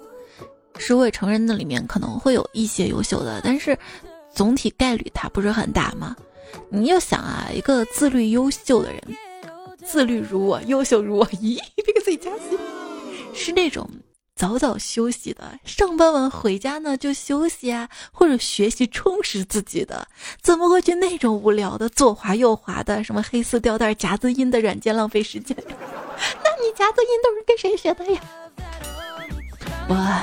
[0.77, 3.75] 是我也承认那里面可能会有一些优秀的，但是。
[4.35, 6.15] 总体概率它不是很大吗？
[6.69, 9.01] 你要想啊，一个自律优秀的人，
[9.85, 12.57] 自律如我，优秀如我， 咦，别给自己加戏，
[13.33, 13.89] 是那种
[14.35, 20.07] 早早休息的，上班完回家呢就休息啊，或者学习充实自己的，
[20.41, 25.55] 怎么会去那种无聊的左滑右滑的，什么黑丝吊带夹子音的软件浪费时间？
[25.67, 28.21] 那你夹子音都是跟谁学的呀？
[29.87, 30.21] 我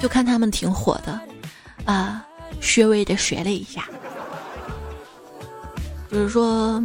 [0.00, 1.20] 就看他们挺火的。
[1.88, 2.22] 啊，
[2.60, 3.88] 稍微的学了一下，
[6.12, 6.84] 就是说，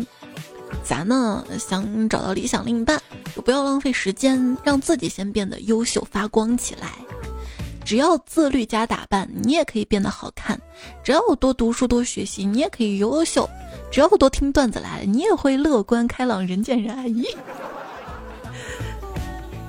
[0.81, 3.01] 咱呢想找到理想另一半，
[3.35, 6.87] 就不要浪费时间，让自己先变得优秀发光起来。
[7.83, 10.57] 只要自律加打扮，你也可以变得好看；
[11.03, 13.43] 只要多读书多学习，你也可以优秀；
[13.91, 17.09] 只要多听段子来了，你也会乐观开朗、人见人爱。
[17.09, 17.25] 咦，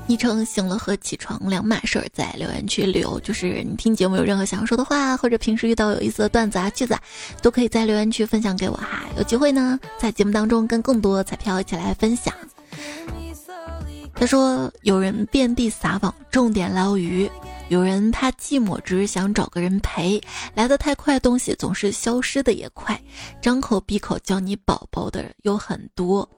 [0.06, 3.18] 昵称醒了和起床两码事儿，在留言区留。
[3.20, 7.00] 就是你听节目有任何想要说的话，或者平时遇到有意思的段子啊、句子，啊，
[7.40, 9.04] 都可以在留言区分享给我哈。
[9.16, 12.34] 有机会呢，在节目当中跟更多彩票一起来分享。
[14.14, 17.26] 他说：“有人遍地撒网，重点捞鱼；
[17.68, 20.20] 有人怕寂寞，只是想找个人陪。
[20.54, 22.98] 来得太快，东西总是消失的也快。
[23.42, 26.28] 张口闭口叫你宝宝的有很多，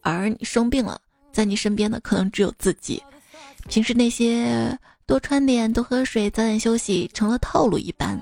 [0.00, 0.98] 而你生病了，
[1.30, 3.02] 在你身边的可能只有自己。”
[3.68, 8.18] 平时那些多穿点、多喝水、早点休息成了套路一般，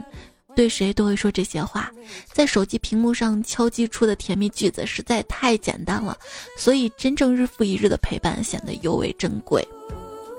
[0.56, 1.90] 对谁都会说这些话。
[2.32, 6.16] 在手机屏幕上敲击出的甜蜜句子实在太简单了，
[6.58, 9.66] 所以真正日复一日的陪伴显得尤为珍贵。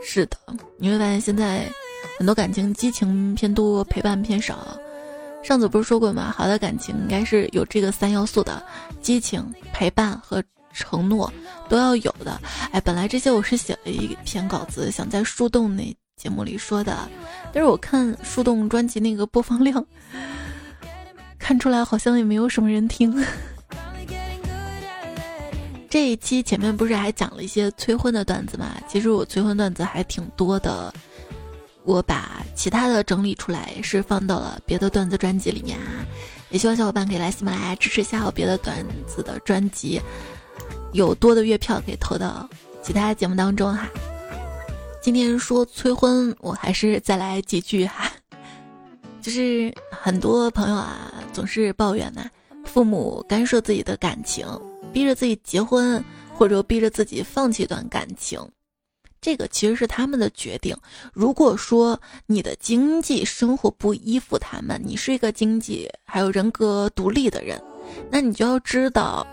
[0.04, 0.38] 是的，
[0.78, 1.66] 你会发现现在
[2.18, 4.78] 很多感情激情偏多，陪伴偏少。
[5.44, 6.34] 上次不是说过吗？
[6.36, 8.64] 好的感情应该是有这个三要素的：
[9.02, 10.44] 激情、陪伴和。
[10.76, 11.32] 承诺
[11.70, 12.40] 都要有的，
[12.72, 17.10] 哎，本来这些我是写了一篇稿子，想在树洞那节目里说的，
[17.54, 19.84] 但是我看树洞专辑那个播放量，
[21.40, 23.16] 看出来好像也没有什么人听。
[25.90, 28.76] 这一期前面不是还讲了一些催婚的段子嘛？
[28.86, 30.94] 其实我催婚段子还挺多的，
[31.86, 36.06] 我把其他的整理出来，是放到了别的段子专辑里面啊。
[36.50, 40.02] 也希望小伙伴可以来喜马拉雅支持一下我别的段子的专辑。
[40.96, 42.50] 有多的月票可以投到
[42.82, 43.90] 其他节目当中哈。
[45.02, 48.10] 今天说催婚，我还是再来几句哈。
[49.22, 52.26] 就是很多朋友啊，总是抱怨呐，
[52.64, 54.48] 父母干涉自己的感情，
[54.94, 56.02] 逼着自己结婚，
[56.34, 58.40] 或者逼着自己放弃一段感情。
[59.20, 60.74] 这个其实是他们的决定。
[61.12, 67.62] 如果说你的经济生活不依附他们，你是一个经济还有人格独立的人，
[68.10, 69.28] 那你就要知道。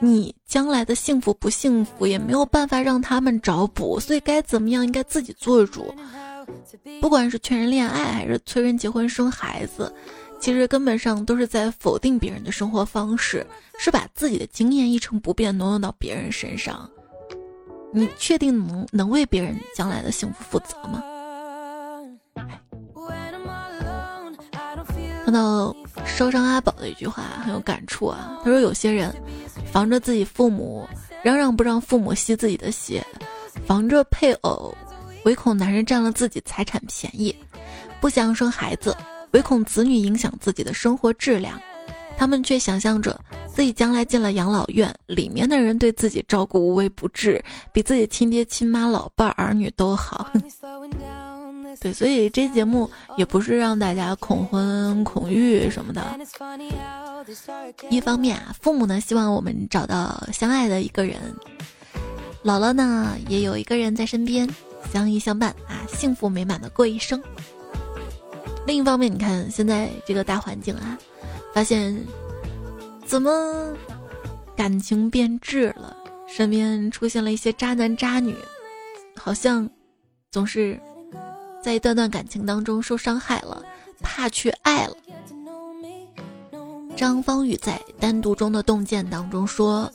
[0.00, 5.94] 你将来的幸福不幸福也没有办法让他们找补，所以该怎么样应该自己做主。
[7.00, 9.92] 不管是劝人恋爱还是催人结婚生孩子，
[10.40, 13.46] 其实根本上都是在否定别人的生活方式，
[13.78, 16.90] 是把自己的经验一成不变挪用到别人身上。
[17.92, 21.02] 你确定能能为别人将来的幸福负责吗？
[25.24, 25.74] 看到
[26.16, 29.10] 烧伤阿宝的一句话很有感触啊，他说：“有些人
[29.72, 30.86] 防着自己父母，
[31.22, 33.00] 嚷嚷不让父母吸自己的血；
[33.66, 34.74] 防着配偶，
[35.24, 37.34] 唯恐男人占了自己财产便宜；
[38.02, 38.94] 不想生孩子，
[39.30, 41.58] 唯恐子女影响自己的生活质量。
[42.18, 43.18] 他们却想象着
[43.48, 47.42] 自己将来进了养老院，里面的人对自己照顾无微不至，
[47.72, 50.30] 比自己亲爹亲妈老伴儿女都好。
[51.78, 56.02] ”对，所以这节目也不是让大家恐婚恐育什么的。
[57.90, 61.16] 一方面啊，父母呢希望我们找到相爱的一个人，
[62.42, 64.48] 老了呢也有一个人在身边，
[64.92, 67.22] 相依相伴啊，幸福美满的过一生。
[68.66, 70.98] 另一方面，你看现在这个大环境啊，
[71.54, 71.96] 发现
[73.04, 73.74] 怎么
[74.56, 78.34] 感情变质了，身边出现了一些渣男渣女，
[79.16, 79.68] 好像
[80.30, 80.78] 总是。
[81.62, 83.62] 在一段段感情当中受伤害了，
[84.00, 84.96] 怕去爱了。
[86.96, 89.90] 张方宇在《单独中的洞见》当中说，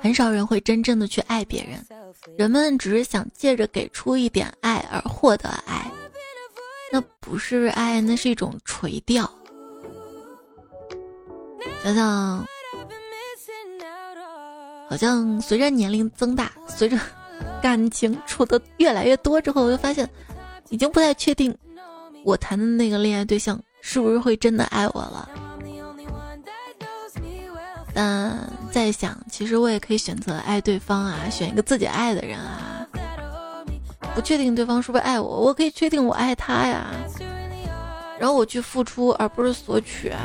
[0.00, 1.84] 很少人会真正的去爱别人，
[2.36, 5.90] 人们只是想借着给出一点爱而获得爱，
[6.92, 9.28] 那不是爱，那是一种垂钓。
[11.82, 12.46] 想想，
[14.88, 16.98] 好像随着年龄增大，随着
[17.60, 20.08] 感情处的越来越多之后，我就发现。
[20.70, 21.56] 已经不太确定，
[22.24, 25.28] 我谈的那个恋爱对象是不是会真的爱我了。
[27.94, 28.38] 但
[28.70, 32.86] 在想，其实我也可以选择爱对方啊，选一个自己爱的人啊。
[34.14, 36.88] 不确定对方是不是爱我，我可以确定我爱他呀。
[38.18, 40.20] 然后我去付出，而不是索取啊。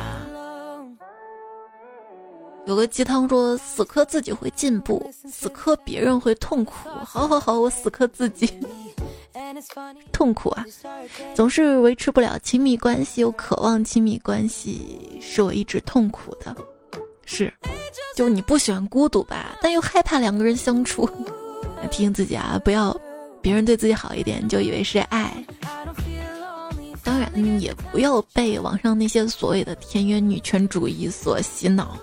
[2.64, 6.74] 有个鸡汤说，死磕自己会进步，死磕别人会痛苦。
[7.04, 8.60] 好好好，我死磕自己。
[10.12, 10.64] 痛苦啊，
[11.34, 16.54] 总是维持不了亲密关系，又渴望亲密关系，是我一直痛苦的。
[17.24, 17.52] 是，
[18.14, 21.08] 就你不喜欢孤独吧，但又害怕两个人相处。
[21.90, 22.96] 提醒自己啊，不要
[23.40, 25.32] 别人对自己好一点就以为是爱。
[27.02, 31.96] 当然，也不要被网上那些所谓的田园女权主义所洗脑。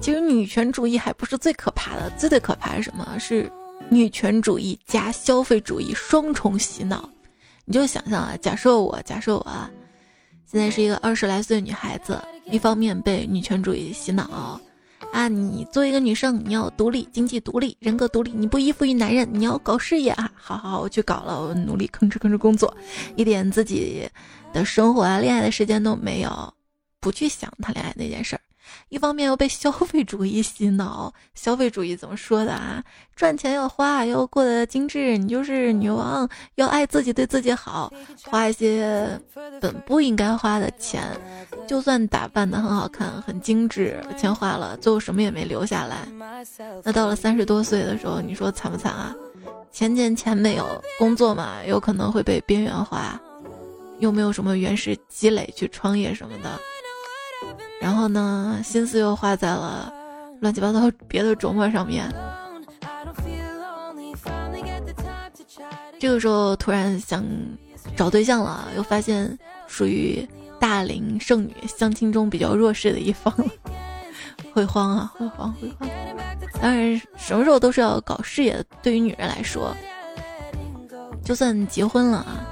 [0.00, 3.16] 其实女权主义还不是最可怕的，最最可怕是什么？
[3.18, 3.50] 是。
[3.92, 7.06] 女权主义加消费主义双重洗脑，
[7.66, 9.70] 你就想象啊，假设我，假设我啊，
[10.50, 14.58] 现在是一个二十来岁女孩子，一方面被女权主义洗脑，
[15.12, 20.32] 啊，你作为一个女生，你要独立，经济独立，人格独立，你不依附于男人，你要搞事业啊！
[20.34, 22.74] 好好，我去搞了，我努力吭哧吭哧工作，
[23.14, 24.08] 一点自己
[24.54, 26.54] 的生活啊、恋爱的时间都没有，
[26.98, 28.40] 不去想谈恋爱那件事儿。
[28.88, 32.82] 一方面又被消费主义洗脑，消费主义怎么说的啊？
[33.16, 37.92] 赚钱要花，要过得精致，你就是女王，要爱自己，对自己好，
[38.24, 39.20] 花一些
[39.60, 41.02] 本不应该花的钱，
[41.66, 46.08] 就算打扮的很好看、很精致，钱花了，最后什么也没留下来。
[46.82, 49.14] 那到了三十多岁的时候，你说惨不惨啊？
[49.70, 50.66] 钱钱钱没有，
[50.98, 53.20] 工作嘛，有可能会被边缘化，
[54.00, 56.60] 又没有什么原始积累去创业什么的。
[57.82, 59.92] 然后呢，心思又花在了
[60.40, 62.08] 乱七八糟别的琢磨上面。
[65.98, 67.24] 这个时候突然想
[67.96, 70.24] 找对象了，又发现属于
[70.60, 73.34] 大龄剩女，相亲中比较弱势的一方，
[74.54, 75.90] 会慌啊，会慌会慌。
[76.60, 78.64] 当然，什么时候都是要搞事业的。
[78.80, 79.76] 对于女人来说，
[81.24, 82.46] 就算结婚了啊。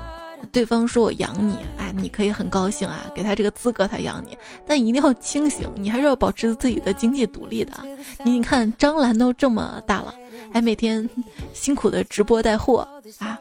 [0.51, 1.57] 对方说我养你，
[1.97, 4.36] 你可以很高兴啊，给他这个资格，他养你。
[4.66, 7.72] 但一定要清醒，你还是要保持自己的经济独立的。
[8.24, 10.14] 你看张兰都这么大了，
[10.53, 11.09] 还每天
[11.53, 12.86] 辛苦的直播带货
[13.18, 13.38] 啊，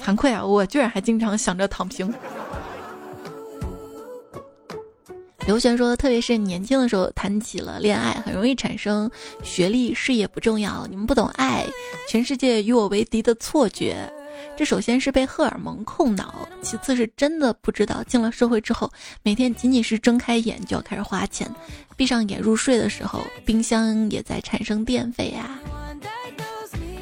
[0.00, 2.12] 惭愧啊，我居然还经常想着躺平。
[5.46, 9.08] 刘璇说，特别是年轻的时候谈起了恋爱，很容易产生
[9.44, 11.64] 学历、事业不重要，你们不懂爱，
[12.08, 14.12] 全世界与我为敌的错觉。
[14.56, 18.90] 这首先是被荷尔蒙控脑，其次是真的不知道进了社会之后，
[19.22, 21.50] 每天仅仅是睁开眼就要开始花钱，
[21.96, 25.58] 闭上眼入睡的时候，冰箱也在产生电费呀。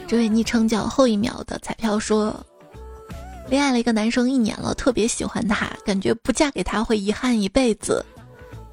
[0.07, 2.35] 这位昵称叫后一秒的彩票说，
[3.49, 8.05] 恋爱了一个男生一年了，特别喜欢他，感觉不嫁给他会遗憾一辈子。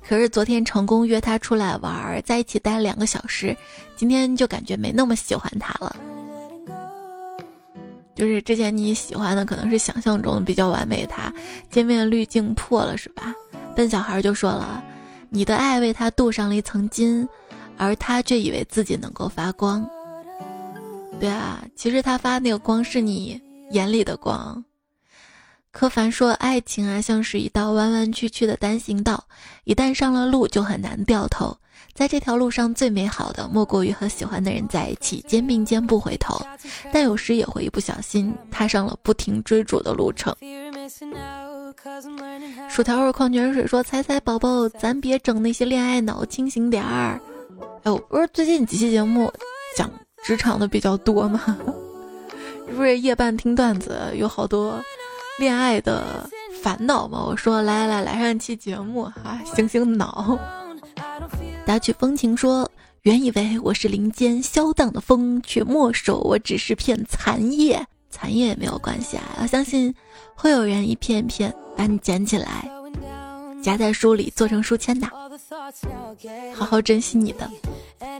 [0.03, 3.55] 可是昨天成功约他出来玩，在一起待了两个小时，
[3.95, 5.95] 今天就感觉没那么喜欢他了。
[8.15, 11.33] 就是之前你喜欢的可能是想象中比较完美，他
[11.69, 13.33] 见面滤镜破了是吧？
[13.75, 14.83] 笨小孩就说了，
[15.29, 17.27] 你的爱为他镀上了一层金，
[17.77, 19.87] 而他却以为自己能够发光。
[21.19, 23.41] 对啊，其实他发那个光是你
[23.71, 24.63] 眼里的光。
[25.71, 29.23] 柯凡说，爱情啊像是一道弯弯曲曲的单行道，
[29.63, 31.57] 一旦上了路就很难掉头。
[31.93, 36.39] 在这条路上，最美好的莫过于和喜欢的人在一起，肩并肩不回头。
[36.91, 40.35] 但有时也会一不小心踏上了不停追逐的路程。
[42.69, 47.19] 薯条味矿泉水说：“猜猜宝宝，咱别整那些恋爱脑，清醒点儿。”
[47.83, 49.31] 哎，我不是最近几期节目
[49.75, 49.89] 讲
[50.23, 51.57] 职场的比较多吗？
[52.75, 54.81] 不是夜半听段子，有好多
[55.37, 56.29] 恋爱的
[56.61, 57.23] 烦恼吗？
[57.27, 60.39] 我说来来来，来上期节目哈，醒醒脑。
[61.65, 62.69] 打曲风情说
[63.03, 67.85] ：“原以为我是林间消荡的风，却莫守我只是片残叶。
[68.09, 69.93] 残叶也没有关系啊，要相信
[70.35, 72.69] 会有人一片一片把你捡起来，
[73.63, 75.07] 夹在书里做成书签的。
[76.53, 77.49] 好好珍惜你的。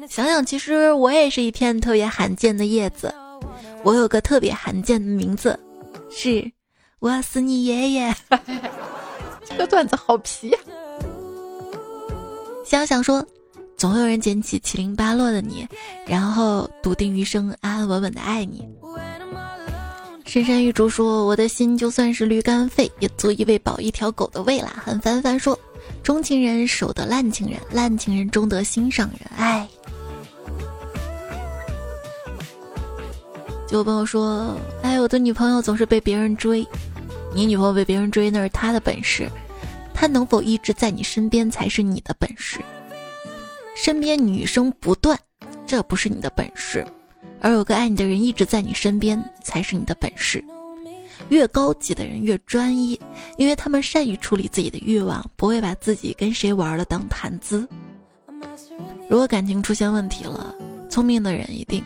[0.08, 3.14] 想想，其实我也是一片特别罕见的叶子。
[3.84, 5.60] 我有个特别罕见的名字，
[6.10, 6.50] 是
[7.00, 8.16] 我死你爷爷。
[9.44, 10.60] 这个段子好皮呀。”
[12.72, 13.22] 想想说，
[13.76, 15.68] 总有人捡起七零八落的你，
[16.08, 18.66] 然后笃定余生，安安稳稳的爱你。
[20.26, 24.82] 深山玉竹说，我的心就算是驴肝肺，也足以喂饱一条狗的胃啦。
[24.86, 25.60] 很凡凡说，
[26.02, 29.30] 钟情人守得烂情人，烂情人终得心上人。
[29.36, 29.68] 哎，
[33.68, 36.66] 就有朋友说，哎，我的女朋友总是被别人追，
[37.36, 39.30] 你女朋友被别人追那是她的本事。
[40.02, 42.60] 他能否一直在你身边才是你的本事。
[43.76, 45.16] 身边女生不断，
[45.68, 46.84] 这不是你的本事，
[47.40, 50.44] 而有个爱你的人一直在你身边才是你的本事。
[51.30, 53.00] 越高级的人越专一，
[53.38, 57.70] 因为他们善于处理自己的欲望，不会把自己跟谁玩了当谈资。
[59.08, 60.56] 如果感情出现问题了，
[60.90, 61.84] 聪明的人一定。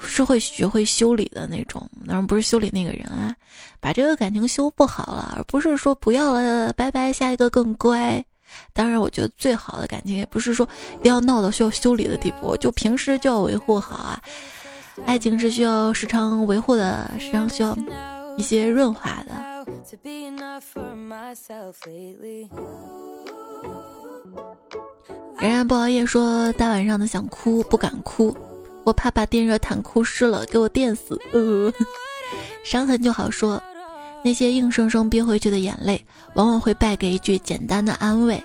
[0.00, 3.34] 是会学会修理的那种，当然不是修理那个人啊，
[3.80, 8.24] 把这个感情修不好了，而不是说不要了，拜拜，下一个更乖。
[8.72, 10.66] 当然，我觉得最好的感情也不是说
[11.00, 14.22] 一定要闹到需要修理的地步，就平时就要维护好啊。
[15.04, 17.76] 爱情是需要时常维护的，时常需要
[18.36, 19.32] 一些润滑的。
[25.38, 28.34] 然然不熬夜，说大晚上的想哭不敢哭。
[28.88, 31.20] 我怕把电热毯哭湿了，给我电死。
[32.64, 33.62] 伤痕就好说，
[34.24, 38.42] 那些硬生生憋回去的眼泪，往往会败给一句简单的安慰。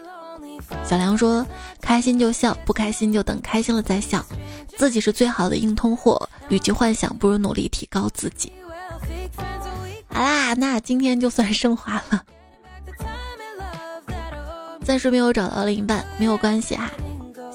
[0.83, 1.47] 小梁说
[1.79, 4.25] ：“开心就笑，不开心就等开心了再笑。
[4.75, 8.51] 自己是最好的硬通货，与其幻想，不如努力提高自己。”
[10.11, 12.21] 好啦，那今天就算升华了。
[14.83, 16.91] 暂时没有找到另一半，没有关系啊，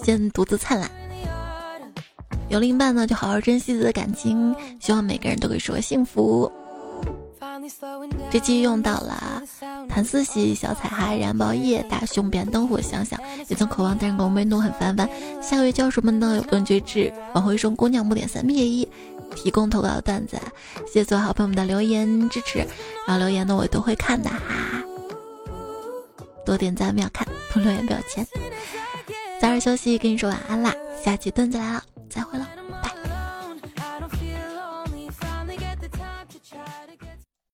[0.03, 0.91] 先独自灿烂。
[2.49, 6.51] 有另一半呢，就好好珍惜自己的感情，希望每个人都可以收获幸福。
[8.30, 9.42] 这期用到了
[9.88, 15.09] 谭思喜、小彩孩、燃爆夜、大胸、变灯火、想想，也曾渴望但是我没弄很烦烦。
[15.42, 16.36] 下个月教什么呢？
[16.36, 18.88] 有顿觉知，往回声姑娘木点三 P 一，
[19.34, 20.38] 提供投稿的段子，
[20.86, 22.59] 谢谢所有好朋友们的留言支持，
[23.07, 24.82] 然后留言呢我都会看的哈。
[26.46, 28.26] 多点赞不要看，不留言不要钱。
[29.41, 32.49] 早点休息跟你说晚安啦下期段子来了再会了
[32.82, 32.97] 拜。